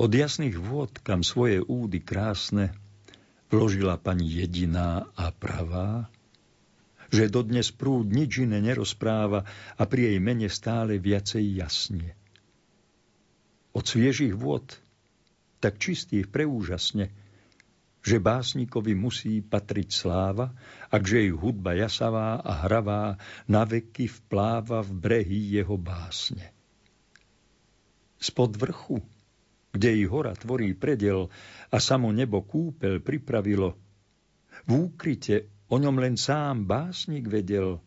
od 0.00 0.16
jasných 0.16 0.56
vôd, 0.56 0.96
kam 1.04 1.20
svoje 1.20 1.60
údy 1.60 2.00
krásne 2.00 2.72
vložila 3.52 4.00
pani 4.00 4.24
jediná 4.32 5.12
a 5.12 5.28
pravá, 5.28 6.08
že 7.12 7.28
dodnes 7.28 7.68
prúd 7.68 8.08
nič 8.08 8.40
iné 8.40 8.64
nerozpráva 8.64 9.44
a 9.76 9.82
pri 9.84 10.08
jej 10.08 10.18
mene 10.24 10.48
stále 10.48 10.96
viacej 10.96 11.44
jasne. 11.52 12.16
Od 13.76 13.84
sviežých 13.84 14.32
vôd, 14.32 14.72
tak 15.60 15.76
čistých 15.76 16.32
preúžasne, 16.32 17.12
že 18.00 18.16
básnikovi 18.16 18.96
musí 18.96 19.44
patriť 19.44 19.88
sláva, 19.92 20.56
akže 20.88 21.20
jej 21.20 21.32
hudba 21.36 21.76
jasavá 21.76 22.40
a 22.40 22.64
hravá 22.64 23.20
naveky 23.44 24.08
vpláva 24.08 24.80
v 24.80 24.90
brehy 24.96 25.60
jeho 25.60 25.76
básne. 25.76 26.52
Spod 28.16 28.56
vrchu 28.56 29.04
kde 29.70 30.02
i 30.02 30.04
hora 30.06 30.34
tvorí 30.34 30.74
predel 30.74 31.30
a 31.70 31.78
samo 31.78 32.10
nebo 32.10 32.42
kúpel 32.42 32.98
pripravilo. 32.98 33.78
V 34.66 34.70
úkryte 34.90 35.46
o 35.70 35.78
ňom 35.78 35.96
len 36.02 36.18
sám 36.18 36.66
básnik 36.66 37.30
vedel, 37.30 37.78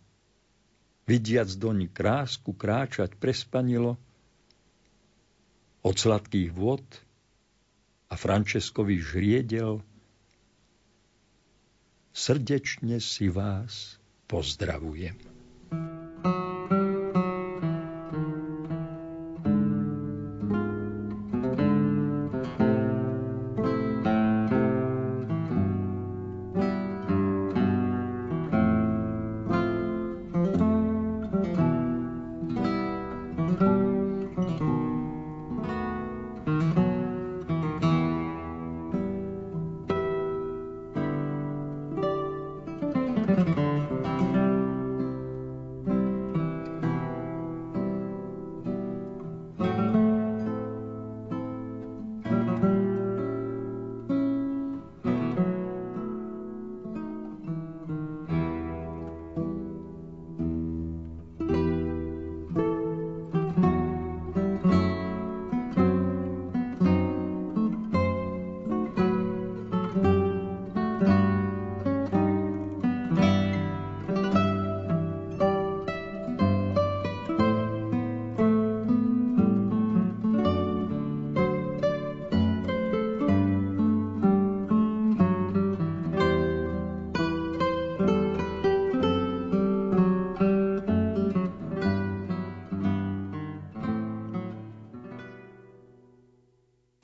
vidiac 1.03 1.51
doň 1.51 1.91
krásku 1.91 2.55
kráčať 2.55 3.19
prespanilo, 3.19 3.99
od 5.83 5.95
sladkých 5.99 6.55
vôd 6.55 6.87
a 8.07 8.15
Frančeskovi 8.15 9.03
žriedel, 9.03 9.83
srdečne 12.13 13.01
si 13.01 13.27
vás 13.27 13.97
pozdravujem. 14.29 15.32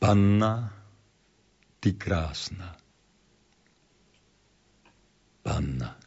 Panna, 0.10 0.74
ty 1.78 1.94
krásna. 1.94 2.74
Panna, 5.46 6.02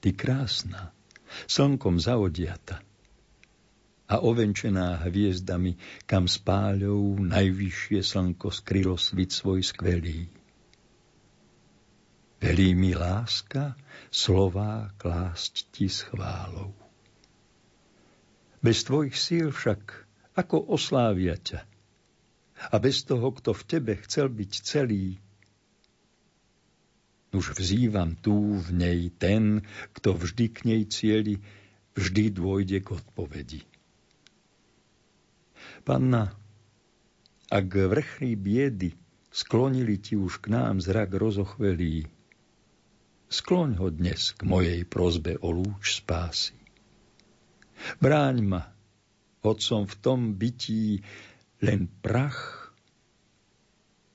ty 0.00 0.16
krásna, 0.16 0.96
slnkom 1.44 2.00
zaodiata. 2.00 2.80
a 4.08 4.24
ovenčená 4.24 5.04
hviezdami, 5.04 5.76
kam 6.08 6.32
spáľou 6.32 7.20
najvyššie 7.28 8.00
slnko 8.00 8.48
skrylo 8.48 8.96
svit 8.96 9.36
svoj 9.36 9.60
skvelý. 9.60 10.24
Velí 12.40 12.72
mi 12.72 12.96
láska 12.96 13.76
slová 14.08 14.96
klásť 14.96 15.76
ti 15.76 15.92
s 15.92 16.08
chválou. 16.08 16.72
Bez 18.64 18.88
tvojich 18.88 19.20
síl 19.20 19.52
však, 19.52 20.08
ako 20.40 20.72
oslávia 20.72 21.36
ťa? 21.36 21.68
A 22.58 22.74
bez 22.82 23.06
toho, 23.06 23.30
kto 23.30 23.54
v 23.54 23.62
tebe 23.64 23.92
chcel 24.02 24.28
byť 24.28 24.52
celý, 24.66 25.18
už 27.30 27.54
vzývam 27.54 28.16
tu 28.18 28.58
v 28.58 28.68
nej 28.72 29.00
ten, 29.14 29.62
kto 29.94 30.16
vždy 30.16 30.44
k 30.48 30.58
nej 30.64 30.82
cieli, 30.88 31.38
vždy 31.94 32.24
dôjde 32.34 32.78
k 32.80 32.88
odpovedi. 32.98 33.60
Panna, 35.84 36.32
ak 37.48 37.68
vrchní 37.68 38.36
biedy 38.36 38.96
sklonili 39.32 40.00
ti 40.00 40.16
už 40.16 40.40
k 40.40 40.52
nám 40.52 40.80
zrak 40.80 41.14
rozochvelý, 41.14 42.08
skloň 43.28 43.70
ho 43.76 43.88
dnes 43.92 44.32
k 44.32 44.40
mojej 44.48 44.80
prozbe 44.88 45.36
o 45.40 45.52
lúč 45.52 46.00
spásy. 46.00 46.56
Bráň 48.00 48.36
ma, 48.42 48.62
hoď 49.44 49.58
som 49.62 49.82
v 49.84 49.94
tom 50.00 50.20
bytí 50.34 51.04
len 51.58 51.90
prach 52.02 52.70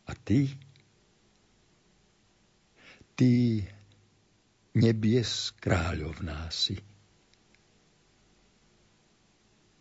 a 0.07 0.11
ty, 0.15 0.51
ty 3.19 3.63
nebies 4.75 5.51
kráľovná 5.59 6.47
si. 6.49 6.79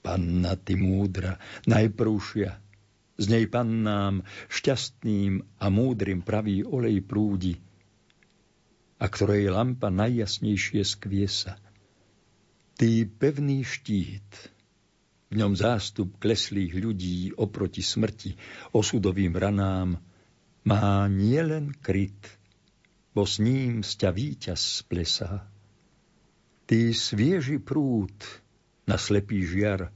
Panna 0.02 0.58
ty 0.58 0.74
múdra, 0.74 1.38
najprúšia, 1.70 2.58
z 3.22 3.24
nej 3.30 3.46
pannám 3.46 4.26
šťastným 4.50 5.62
a 5.62 5.66
múdrym 5.70 6.26
pravý 6.26 6.66
olej 6.66 6.98
prúdi, 7.06 7.54
a 8.98 9.06
ktorej 9.06 9.50
lampa 9.54 9.94
najjasnejšie 9.94 10.82
skviesa. 10.82 11.54
Ty 12.74 13.06
pevný 13.06 13.62
štít, 13.62 14.50
v 15.32 15.40
ňom 15.40 15.56
zástup 15.56 16.20
kleslých 16.20 16.76
ľudí 16.76 17.32
oproti 17.32 17.80
smrti, 17.80 18.36
osudovým 18.76 19.32
ranám, 19.32 19.96
má 20.68 21.08
nielen 21.08 21.72
kryt, 21.72 22.20
bo 23.16 23.24
s 23.24 23.40
ním 23.40 23.80
sťa 23.80 24.12
víťaz 24.12 24.84
splesá. 24.84 25.48
Ty 26.68 26.92
svieži 26.92 27.56
prúd 27.56 28.12
na 28.84 29.00
slepý 29.00 29.40
žiar, 29.40 29.88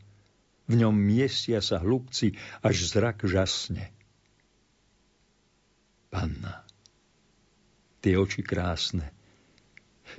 v 0.67 0.75
ňom 0.81 0.97
miesia 0.97 1.61
sa 1.61 1.85
hlubci, 1.85 2.35
až 2.65 2.89
zrak 2.89 3.29
žasne. 3.29 3.93
Panna, 6.09 6.65
tie 8.01 8.17
oči 8.17 8.41
krásne. 8.41 9.13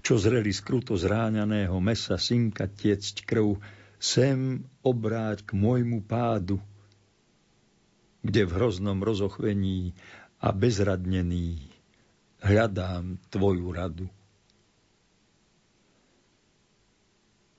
Čo 0.06 0.22
zreli 0.22 0.54
z 0.54 0.62
zráňaného 0.84 1.76
mesa 1.82 2.22
synka 2.22 2.70
tiecť 2.70 3.26
krv, 3.26 3.60
sem 3.98 4.66
obráť 4.86 5.44
k 5.46 5.52
môjmu 5.58 6.06
pádu, 6.06 6.62
kde 8.22 8.46
v 8.46 8.52
hroznom 8.54 9.02
rozochvení 9.02 9.98
a 10.38 10.54
bezradnený 10.54 11.66
hľadám 12.42 13.18
tvoju 13.34 13.68
radu. 13.74 14.08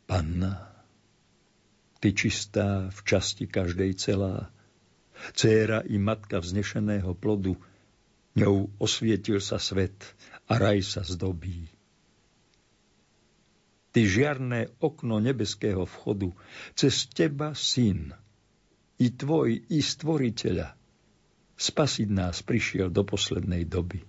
Panna, 0.09 0.73
ty 2.01 2.17
čistá 2.17 2.89
v 2.89 3.01
časti 3.05 3.45
každej 3.45 3.93
celá, 3.99 4.49
céra 5.37 5.85
i 5.85 6.01
matka 6.01 6.41
vznešeného 6.41 7.13
plodu, 7.19 7.59
ňou 8.39 8.71
osvietil 8.79 9.43
sa 9.43 9.59
svet 9.59 9.99
a 10.47 10.57
raj 10.57 10.81
sa 10.87 11.03
zdobí. 11.03 11.78
Ty 13.89 14.01
žiarné 14.05 14.69
okno 14.85 15.17
nebeského 15.19 15.89
vchodu, 15.89 16.31
cez 16.77 17.09
teba 17.09 17.57
syn, 17.57 18.13
i 18.99 19.09
tvoj, 19.15 19.65
i 19.71 19.79
stvoriteľa, 19.79 20.75
spasiť 21.59 22.09
nás 22.11 22.43
prišiel 22.45 22.93
do 22.93 23.03
poslednej 23.07 23.65
doby. 23.65 24.03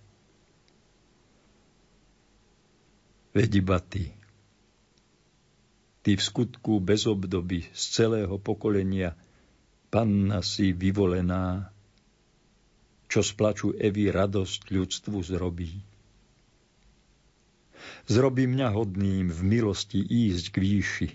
Veď 3.30 3.50
iba 3.62 3.78
ty, 3.78 4.10
ty 6.02 6.18
v 6.18 6.22
skutku 6.22 6.82
bez 6.82 7.06
obdoby 7.06 7.70
z 7.70 7.84
celého 8.02 8.42
pokolenia, 8.42 9.13
panna 9.94 10.42
si 10.42 10.74
vyvolená, 10.74 11.70
čo 13.10 13.26
z 13.26 13.34
Evy 13.78 14.10
radosť 14.10 14.70
ľudstvu 14.70 15.18
zrobí. 15.22 15.82
Zrobí 18.10 18.48
mňa 18.50 18.74
hodným 18.74 19.30
v 19.30 19.39
milosti 19.44 20.02
ísť 20.02 20.46
k 20.52 20.58
výši, 20.60 21.10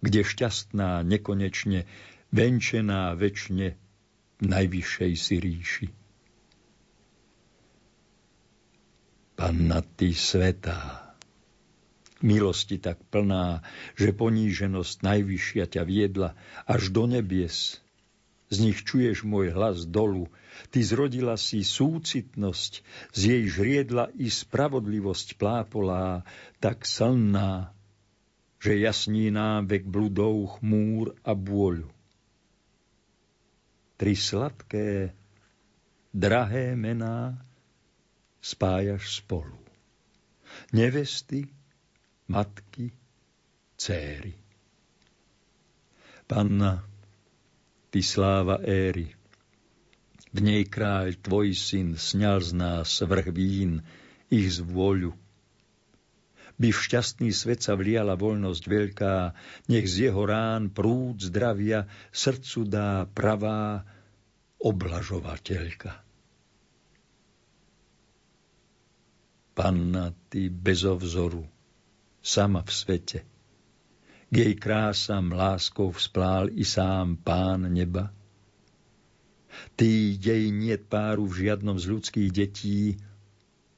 kde 0.00 0.20
šťastná 0.24 1.04
nekonečne, 1.04 1.84
venčená 2.32 3.12
večne 3.18 3.76
v 4.40 4.44
najvyššej 4.48 5.12
si 5.18 5.34
ríši. 5.36 5.86
Panna, 9.36 9.80
ty 9.80 10.12
svetá, 10.12 11.10
milosti 12.20 12.76
tak 12.76 13.00
plná, 13.08 13.64
že 13.96 14.12
poníženosť 14.12 14.96
najvyššia 15.00 15.64
ťa 15.64 15.82
viedla 15.88 16.36
až 16.68 16.92
do 16.92 17.08
nebies, 17.08 17.80
z 18.52 18.56
nich 18.60 18.84
čuješ 18.84 19.24
môj 19.24 19.56
hlas 19.56 19.88
dolu. 19.88 20.28
Ty 20.68 20.84
zrodila 20.84 21.40
si 21.40 21.64
súcitnosť, 21.64 22.72
z 23.16 23.20
jej 23.24 23.44
žriedla 23.48 24.12
i 24.20 24.28
spravodlivosť 24.28 25.40
plápolá, 25.40 26.28
tak 26.60 26.84
slná, 26.84 27.72
že 28.60 28.76
jasní 28.76 29.32
nám 29.32 29.64
vek 29.72 29.88
bludov 29.88 30.60
chmúr 30.60 31.16
a 31.24 31.32
bôľu. 31.32 31.88
Tri 33.96 34.12
sladké, 34.12 35.16
drahé 36.12 36.76
mená 36.76 37.40
spájaš 38.44 39.24
spolu. 39.24 39.56
Nevesty, 40.72 41.48
matky, 42.28 42.92
céry. 43.76 44.34
Panna, 46.26 46.84
ty 47.90 48.02
sláva 48.02 48.62
éry. 48.62 49.19
V 50.30 50.38
nej 50.38 50.62
kráľ 50.62 51.18
tvoj 51.18 51.58
syn 51.58 51.98
sňal 51.98 52.38
z 52.38 52.50
nás 52.54 53.02
vrch 53.02 53.34
vín, 53.34 53.82
ich 54.30 54.46
z 54.54 54.62
vôľu. 54.62 55.10
By 56.60 56.70
v 56.70 56.78
šťastný 56.78 57.34
svet 57.34 57.66
sa 57.66 57.74
vliala 57.74 58.14
voľnosť 58.14 58.62
veľká, 58.68 59.14
nech 59.72 59.86
z 59.90 60.12
jeho 60.12 60.22
rán 60.28 60.70
prúd 60.70 61.18
zdravia 61.18 61.90
srdcu 62.14 62.60
dá 62.68 63.08
pravá 63.10 63.82
oblažovateľka. 64.60 66.04
Panna, 69.56 70.14
ty 70.30 70.46
bezovzoru, 70.46 71.42
sama 72.22 72.62
v 72.62 72.70
svete, 72.70 73.20
k 74.30 74.34
jej 74.36 74.54
krásam 74.54 75.34
láskou 75.34 75.90
vzplál 75.90 76.54
i 76.54 76.62
sám 76.62 77.18
pán 77.18 77.66
neba. 77.66 78.14
Ty 79.76 80.16
jej 80.16 80.50
niet 80.50 80.88
páru 80.88 81.26
v 81.26 81.46
žiadnom 81.46 81.78
z 81.78 81.86
ľudských 81.90 82.30
detí, 82.32 82.98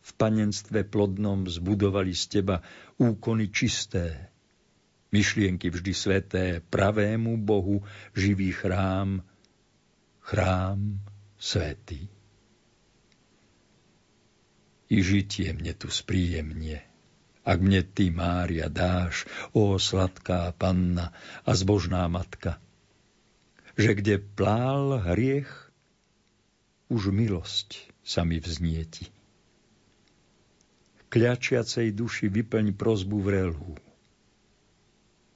v 0.02 0.11
panenstve 0.18 0.82
plodnom 0.82 1.46
zbudovali 1.46 2.11
z 2.11 2.24
teba 2.26 2.56
úkony 2.98 3.54
čisté, 3.54 4.30
myšlienky 5.14 5.70
vždy 5.70 5.92
sveté, 5.94 6.44
pravému 6.58 7.38
Bohu 7.38 7.87
živý 8.16 8.50
chrám, 8.50 9.22
chrám 10.20 10.98
svetý. 11.38 12.11
I 14.92 14.98
žitie 15.00 15.54
mne 15.54 15.72
tu 15.78 15.88
spríjemne 15.88 16.92
ak 17.42 17.58
mne 17.58 17.82
ty, 17.82 18.11
Mária, 18.14 18.70
dáš, 18.70 19.26
ó 19.50 19.74
sladká 19.74 20.54
panna 20.54 21.11
a 21.42 21.50
zbožná 21.58 22.06
matka, 22.06 22.62
že 23.76 23.96
kde 23.96 24.20
plál 24.20 25.00
hriech, 25.00 25.48
už 26.92 27.08
milosť 27.08 27.88
sa 28.04 28.26
mi 28.26 28.37
vznieti. 28.37 29.08
Kľačiacej 31.12 31.92
duši 31.92 32.28
vyplň 32.32 32.72
prozbu 32.76 33.18
vrelú. 33.20 33.76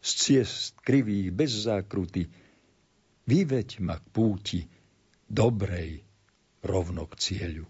Z 0.00 0.10
ciest 0.16 0.80
krivých 0.80 1.32
bez 1.32 1.52
zákruty 1.52 2.28
vyveď 3.28 3.68
ma 3.84 4.00
k 4.00 4.06
púti 4.12 4.60
dobrej 5.28 6.00
rovno 6.64 7.04
k 7.08 7.14
cieľu. 7.20 7.66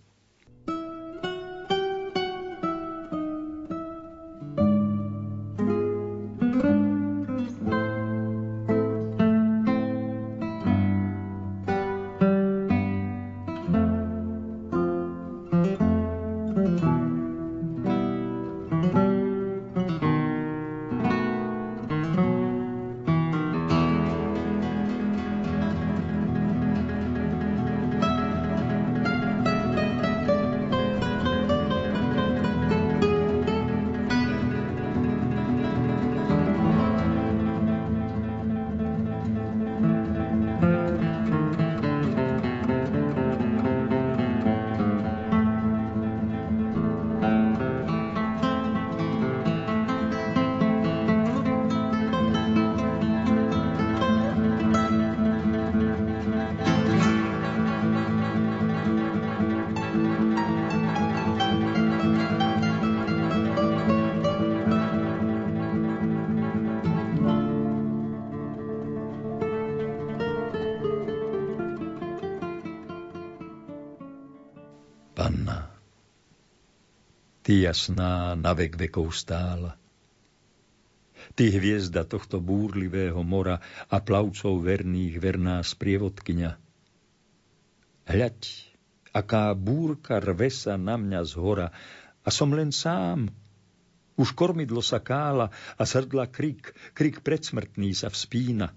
Ty 77.47 77.63
jasná 77.63 78.35
na 78.35 78.59
vek 78.59 78.75
vekov 78.75 79.15
stála. 79.15 79.79
Ty 81.39 81.47
hviezda 81.47 82.03
tohto 82.03 82.43
búrlivého 82.43 83.23
mora 83.23 83.63
a 83.87 84.03
plavcov 84.03 84.67
verných 84.67 85.15
verná 85.23 85.63
sprievodkyňa. 85.63 86.59
Hľaď, 88.11 88.41
aká 89.15 89.55
búrka 89.55 90.19
rve 90.19 90.51
sa 90.51 90.75
na 90.75 90.99
mňa 90.99 91.23
z 91.23 91.33
hora 91.39 91.71
a 92.27 92.29
som 92.35 92.51
len 92.51 92.75
sám. 92.75 93.31
Už 94.19 94.35
kormidlo 94.35 94.83
sa 94.83 94.99
kála 94.99 95.55
a 95.79 95.83
srdla 95.87 96.27
krik, 96.27 96.75
krik 96.99 97.23
predsmrtný 97.23 97.95
sa 97.95 98.11
vspína. 98.11 98.75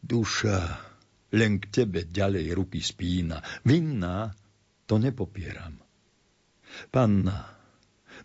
Duša, 0.00 0.80
len 1.36 1.60
k 1.60 1.64
tebe 1.68 2.08
ďalej 2.08 2.56
ruky 2.56 2.80
spína. 2.80 3.44
Vinná, 3.68 4.32
to 4.88 4.96
nepopieram. 4.96 5.87
Panna, 6.88 7.58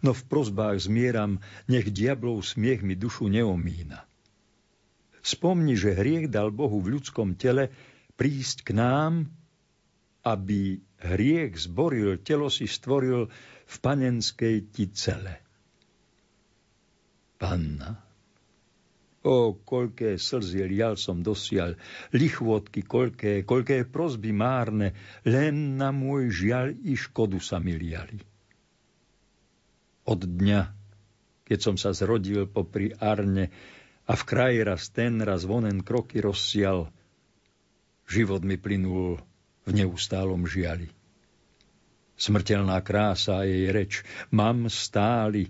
no 0.03 0.11
v 0.11 0.21
prozbách 0.27 0.83
zmieram, 0.83 1.39
nech 1.71 1.89
diablov 1.89 2.43
smiech 2.43 2.83
mi 2.83 2.99
dušu 2.99 3.31
neomína. 3.31 4.03
Spomni, 5.23 5.79
že 5.79 5.95
hriech 5.95 6.27
dal 6.27 6.51
Bohu 6.51 6.83
v 6.83 6.99
ľudskom 6.99 7.39
tele 7.39 7.71
prísť 8.19 8.67
k 8.67 8.69
nám, 8.75 9.31
aby 10.27 10.79
hriech 10.99 11.55
zboril, 11.55 12.19
telo 12.19 12.51
si 12.51 12.67
stvoril 12.67 13.31
v 13.63 13.75
panenskej 13.79 14.55
ti 14.71 14.91
cele. 14.91 15.39
Panna, 17.39 17.99
o, 19.23 19.55
koľké 19.55 20.15
slzy 20.19 20.67
lial 20.67 20.95
som 20.99 21.23
dosial, 21.23 21.75
lichvotky 22.15 22.83
koľké, 22.83 23.47
koľké 23.47 23.87
prozby 23.87 24.31
márne, 24.35 24.95
len 25.27 25.79
na 25.79 25.91
môj 25.91 26.31
žiaľ 26.31 26.75
i 26.83 26.95
škodu 26.95 27.39
sa 27.39 27.59
mi 27.59 27.75
liali 27.75 28.32
od 30.03 30.21
dňa, 30.27 30.61
keď 31.47 31.59
som 31.59 31.75
sa 31.79 31.95
zrodil 31.95 32.47
popri 32.47 32.91
Arne 32.99 33.51
a 34.03 34.13
v 34.19 34.23
kraji 34.27 34.59
raz 34.67 34.91
ten, 34.91 35.23
raz 35.23 35.47
vonen 35.47 35.79
kroky 35.79 36.19
rozsial, 36.19 36.91
život 38.07 38.43
mi 38.43 38.59
plynul 38.59 39.19
v 39.63 39.69
neustálom 39.71 40.43
žiali. 40.43 40.91
Smrteľná 42.19 42.77
krása 42.83 43.41
a 43.41 43.47
jej 43.47 43.71
reč, 43.71 44.03
mám 44.29 44.67
stáli, 44.67 45.49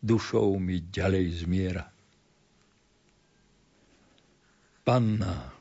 dušou 0.00 0.56
mi 0.58 0.80
ďalej 0.80 1.44
zmiera. 1.44 1.86
Panna, 4.82 5.52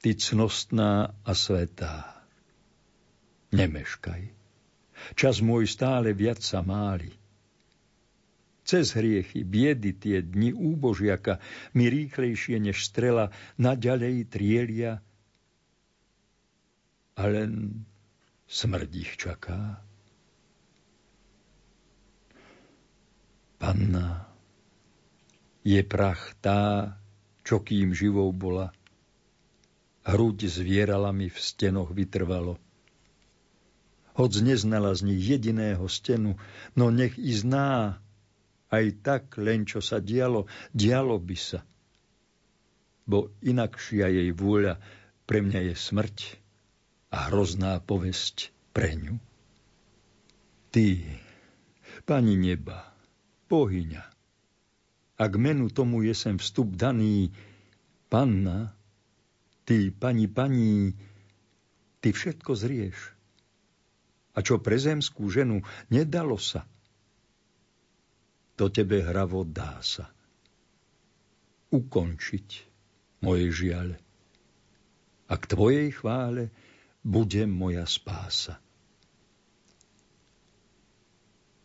ty 0.00 0.16
cnostná 0.16 1.12
a 1.20 1.32
svetá, 1.36 2.24
nemeškaj 3.52 4.39
Čas 5.14 5.42
môj 5.42 5.66
stále 5.66 6.12
viac 6.16 6.40
sa 6.40 6.64
máli. 6.64 7.10
Cez 8.70 8.94
hriechy, 8.94 9.42
biedy 9.42 9.96
tie 9.98 10.22
dni 10.22 10.54
úbožiaka 10.54 11.42
mi 11.74 11.90
rýchlejšie 11.90 12.62
než 12.62 12.86
strela 12.86 13.34
naďalej 13.58 14.30
trielia 14.30 15.02
a 17.18 17.22
len 17.26 17.82
smrť 18.46 18.90
ich 18.94 19.12
čaká. 19.18 19.82
Panna, 23.60 24.30
je 25.66 25.82
prach 25.84 26.32
tá, 26.40 26.94
čo 27.44 27.60
kým 27.60 27.92
živou 27.92 28.32
bola. 28.32 28.72
Hruď 30.06 30.48
zvierala 30.48 31.12
mi 31.12 31.28
v 31.28 31.36
stenoch 31.36 31.92
vytrvalo 31.92 32.56
hoc 34.14 34.32
neznala 34.42 34.94
z 34.94 35.06
nich 35.06 35.22
jediného 35.22 35.86
stenu, 35.86 36.34
no 36.74 36.90
nech 36.90 37.14
i 37.18 37.30
zná, 37.30 37.98
aj 38.70 38.86
tak 39.02 39.24
len 39.38 39.66
čo 39.66 39.82
sa 39.82 39.98
dialo, 39.98 40.46
dialo 40.74 41.18
by 41.18 41.36
sa. 41.38 41.60
Bo 43.06 43.34
inakšia 43.42 44.06
jej 44.10 44.30
vôľa 44.30 44.78
pre 45.26 45.42
mňa 45.42 45.70
je 45.70 45.74
smrť 45.74 46.18
a 47.10 47.30
hrozná 47.30 47.82
povesť 47.82 48.54
pre 48.70 48.94
ňu. 48.94 49.18
Ty, 50.70 51.02
pani 52.06 52.38
neba, 52.38 52.86
pohyňa, 53.50 54.02
ak 55.18 55.32
menu 55.34 55.66
tomu 55.74 56.06
je 56.06 56.14
sem 56.14 56.38
vstup 56.38 56.78
daný, 56.78 57.34
panna, 58.06 58.70
ty, 59.66 59.90
pani, 59.90 60.30
pani, 60.30 60.94
ty 61.98 62.08
všetko 62.14 62.54
zrieš 62.54 63.18
a 64.40 64.44
čo 64.44 64.56
pre 64.56 64.80
zemskú 64.80 65.28
ženu 65.28 65.60
nedalo 65.92 66.40
sa, 66.40 66.64
to 68.56 68.72
tebe 68.72 69.04
hravo 69.04 69.44
dá 69.44 69.76
sa. 69.84 70.08
Ukončiť 71.68 72.48
moje 73.20 73.52
žiale. 73.52 74.00
A 75.28 75.36
k 75.36 75.44
tvojej 75.44 75.92
chvále 75.92 76.48
bude 77.04 77.44
moja 77.44 77.84
spása. 77.84 78.56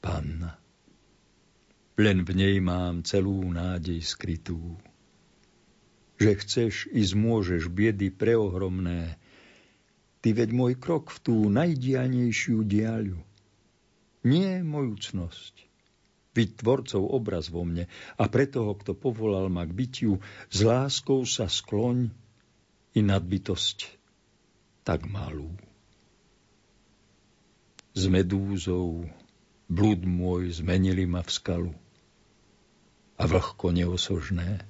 Panna, 0.03 0.59
len 1.95 2.27
v 2.27 2.31
nej 2.35 2.59
mám 2.59 3.07
celú 3.07 3.39
nádej 3.55 4.03
skrytú, 4.03 4.75
že 6.19 6.31
chceš 6.43 6.91
i 6.91 7.07
zmôžeš 7.07 7.71
biedy 7.71 8.11
preohromné, 8.11 9.15
Ty 10.25 10.33
veď 10.33 10.57
môj 10.57 10.73
krok 10.73 11.13
v 11.13 11.21
tú 11.21 11.35
najdianejšiu 11.53 12.65
diaľu. 12.65 13.21
Nie 14.25 14.65
moju 14.65 14.97
cnosť. 14.97 15.53
Byť 16.33 16.65
tvorcov 16.65 17.13
obraz 17.13 17.53
vo 17.53 17.61
mne 17.61 17.85
a 18.17 18.23
pre 18.25 18.49
toho, 18.49 18.73
kto 18.73 18.97
povolal 18.97 19.53
ma 19.53 19.69
k 19.69 19.77
bytiu, 19.77 20.17
s 20.49 20.65
láskou 20.65 21.29
sa 21.29 21.45
skloň 21.45 22.09
i 22.97 23.05
nadbytosť 23.05 24.01
tak 24.81 25.05
malú. 25.05 25.53
S 27.93 28.09
medúzou 28.09 29.05
blúd 29.69 30.09
môj 30.09 30.57
zmenili 30.57 31.05
ma 31.05 31.21
v 31.21 31.29
skalu 31.29 31.73
a 33.21 33.29
vlhko 33.29 33.69
neosožné 33.69 34.65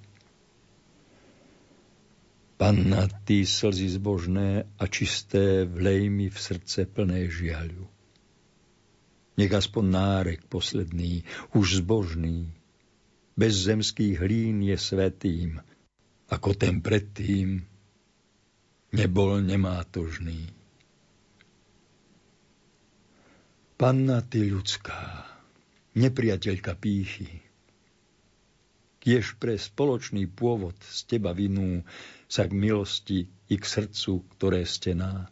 Panna, 2.55 3.11
ty 3.27 3.43
slzy 3.43 3.99
zbožné 3.99 4.63
a 4.79 4.83
čisté 4.87 5.67
vlej 5.67 6.07
mi 6.07 6.31
v 6.31 6.37
srdce 6.39 6.87
plné 6.87 7.27
žiaľu. 7.27 7.83
Nech 9.35 9.51
aspoň 9.51 9.83
nárek 9.91 10.41
posledný, 10.47 11.27
už 11.51 11.83
zbožný, 11.83 12.55
bez 13.35 13.67
zemských 13.67 14.15
hlín 14.23 14.63
je 14.63 14.79
svetým, 14.79 15.59
ako 16.31 16.55
ten 16.55 16.79
predtým 16.79 17.59
nebol 18.95 19.43
nemátožný. 19.43 20.47
Panna, 23.75 24.23
ty 24.23 24.47
ľudská, 24.47 25.27
nepriateľka 25.99 26.79
pýchy, 26.79 27.44
kiež 29.05 29.37
pre 29.37 29.53
spoločný 29.53 30.25
pôvod 30.25 30.73
z 30.81 30.99
teba 31.05 31.29
vinú 31.29 31.85
sa 32.25 32.49
k 32.49 32.57
milosti 32.57 33.29
i 33.29 33.55
k 33.55 33.61
srdcu, 33.61 34.25
ktoré 34.33 34.65
stená. 34.65 35.29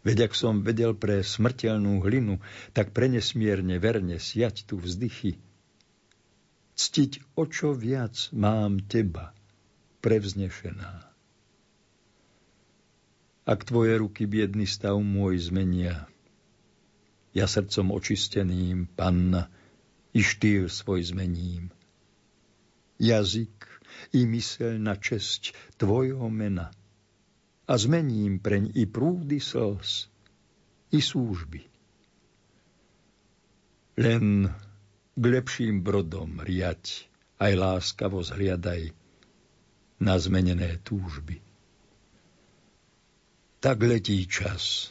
Veď 0.00 0.30
ak 0.30 0.32
som 0.32 0.64
vedel 0.64 0.96
pre 0.96 1.20
smrteľnú 1.20 2.00
hlinu, 2.00 2.40
tak 2.72 2.96
pre 2.96 3.12
nesmierne 3.12 3.76
verne 3.76 4.16
siať 4.16 4.64
tu 4.64 4.80
vzdychy. 4.80 5.36
Ctiť 6.72 7.36
o 7.36 7.44
čo 7.44 7.76
viac 7.76 8.16
mám 8.32 8.80
teba, 8.80 9.36
prevznešená. 10.00 11.04
Ak 13.44 13.68
tvoje 13.68 13.92
ruky 14.00 14.24
biedný 14.24 14.64
stav 14.64 14.96
môj 14.96 15.52
zmenia, 15.52 16.08
ja 17.36 17.44
srdcom 17.44 17.92
očisteným, 17.92 18.88
panna, 18.96 19.52
i 20.18 20.20
štýl 20.26 20.66
svoj 20.66 21.14
zmením. 21.14 21.70
Jazyk 22.98 23.54
i 24.18 24.26
myseľ 24.26 24.82
na 24.82 24.98
česť 24.98 25.54
tvojho 25.78 26.26
mena 26.26 26.74
a 27.70 27.74
zmením 27.78 28.42
preň 28.42 28.74
i 28.74 28.90
prúdy 28.90 29.38
slz, 29.38 30.10
i 30.90 30.98
súžby. 30.98 31.62
Len 34.02 34.50
k 35.14 35.22
lepším 35.22 35.86
brodom 35.86 36.42
riať 36.42 37.06
aj 37.38 37.52
láskavo 37.54 38.18
zhliadaj 38.18 38.90
na 40.02 40.14
zmenené 40.18 40.82
túžby. 40.82 41.38
Tak 43.62 43.78
letí 43.86 44.26
čas, 44.26 44.90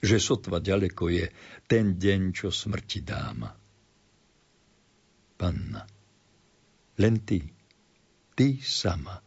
že 0.00 0.16
sotva 0.16 0.60
ďaleko 0.60 1.12
je 1.12 1.26
ten 1.68 1.96
deň, 1.96 2.20
čo 2.32 2.48
smrti 2.52 3.00
dáma 3.04 3.63
panna. 5.44 5.84
Len 6.96 7.20
ty, 7.20 7.44
ty 8.32 8.64
sama, 8.64 9.20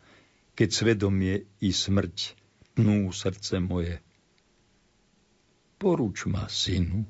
keď 0.58 0.70
svedomie 0.74 1.46
i 1.62 1.70
smrť 1.70 2.34
tnú 2.74 3.14
srdce 3.14 3.62
moje, 3.62 4.02
poruč 5.78 6.26
ma, 6.26 6.50
synu, 6.50 7.06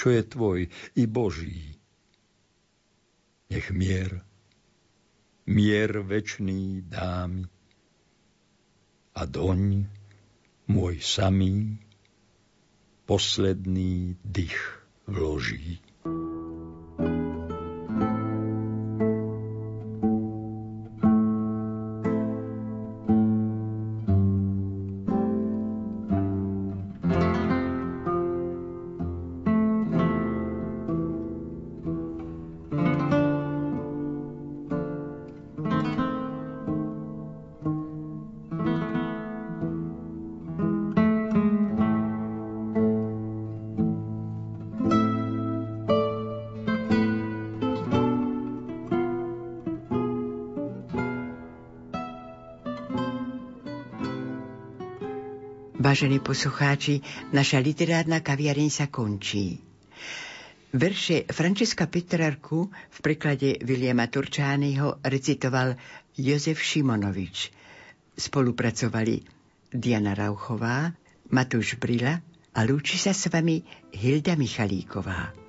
čo 0.00 0.16
je 0.16 0.22
tvoj 0.24 0.64
i 0.96 1.04
Boží. 1.04 1.76
Nech 3.52 3.68
mier, 3.68 4.24
mier 5.44 6.00
večný 6.00 6.88
dámi 6.88 7.44
a 9.12 9.28
doň 9.28 9.84
môj 10.72 11.04
samý 11.04 11.76
posledný 13.04 14.16
dých 14.24 14.56
vloží. 15.04 15.84
Vážení 55.94 56.18
poslucháči, 56.18 57.06
naša 57.30 57.62
literárna 57.62 58.18
kaviareň 58.18 58.66
sa 58.66 58.90
končí. 58.90 59.62
Verše 60.74 61.22
Francesca 61.30 61.86
Petrarku 61.86 62.66
v 62.66 62.98
preklade 62.98 63.62
Viliama 63.62 64.10
Turčányho 64.10 64.98
recitoval 65.06 65.78
Jozef 66.18 66.58
Šimonovič. 66.58 67.54
Spolupracovali 68.10 69.22
Diana 69.70 70.18
Rauchová, 70.18 70.90
Matúš 71.30 71.78
Brila 71.78 72.18
a 72.58 72.60
lúči 72.66 72.98
sa 72.98 73.14
s 73.14 73.30
vami 73.30 73.62
Hilda 73.94 74.34
Michalíková. 74.34 75.43